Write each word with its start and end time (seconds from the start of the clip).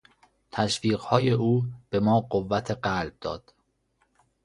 تشویقهای 0.51 1.31
او 1.31 1.65
به 1.89 1.99
ما 1.99 2.19
قوت 2.21 2.71
قلب 2.71 3.19
داد. 3.21 3.53